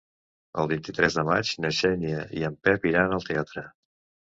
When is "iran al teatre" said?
2.95-3.67